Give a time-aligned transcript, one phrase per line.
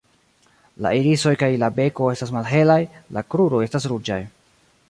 [0.85, 2.81] La irisoj kaj la beko estas malhelaj;
[3.19, 4.23] la kruroj estas ruĝaj.